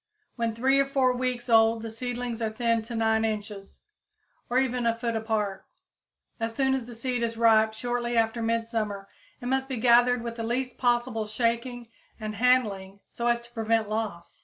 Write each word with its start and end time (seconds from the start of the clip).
When 0.35 0.55
three 0.55 0.79
or 0.79 0.87
four 0.87 1.15
weeks 1.15 1.47
old 1.47 1.83
the 1.83 1.91
seedlings 1.91 2.41
are 2.41 2.49
thinned 2.49 2.85
to 2.85 2.95
9 2.95 3.23
inches, 3.23 3.81
or 4.49 4.57
even 4.57 4.87
a 4.87 4.95
foot 4.97 5.15
apart. 5.15 5.67
As 6.39 6.55
soon 6.55 6.73
as 6.73 6.87
the 6.87 6.95
seed 6.95 7.21
is 7.21 7.37
ripe, 7.37 7.75
shortly 7.75 8.17
after 8.17 8.41
midsummer, 8.41 9.09
it 9.39 9.45
must 9.45 9.69
be 9.69 9.77
gathered 9.77 10.23
with 10.23 10.37
the 10.37 10.43
least 10.43 10.79
possible 10.79 11.27
shaking 11.27 11.87
and 12.19 12.33
handling, 12.37 13.01
so 13.11 13.27
as 13.27 13.43
to 13.43 13.53
prevent 13.53 13.89
loss. 13.89 14.39